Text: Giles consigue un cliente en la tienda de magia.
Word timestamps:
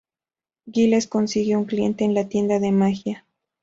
Giles 0.65 1.05
consigue 1.05 1.55
un 1.55 1.65
cliente 1.65 2.03
en 2.05 2.15
la 2.15 2.27
tienda 2.27 2.57
de 2.57 2.71
magia. 2.71 3.23